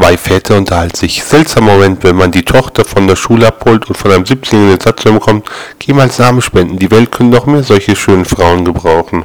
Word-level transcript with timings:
Zwei 0.00 0.16
Väter 0.16 0.56
unterhalten 0.56 0.96
sich. 0.96 1.22
Seltsamer 1.22 1.74
Moment, 1.74 2.02
wenn 2.04 2.16
man 2.16 2.30
die 2.30 2.42
Tochter 2.42 2.86
von 2.86 3.06
der 3.06 3.16
Schule 3.16 3.48
abholt 3.48 3.86
und 3.86 3.98
von 3.98 4.10
einem 4.10 4.24
17-Jährigen 4.24 4.78
den 4.78 4.80
Satz 4.80 5.04
bekommt, 5.04 5.46
geh 5.78 5.92
mal 5.92 6.10
Samen 6.10 6.40
spenden, 6.40 6.78
die 6.78 6.90
Welt 6.90 7.12
könnte 7.12 7.36
noch 7.36 7.44
mehr 7.44 7.62
solche 7.62 7.94
schönen 7.94 8.24
Frauen 8.24 8.64
gebrauchen. 8.64 9.24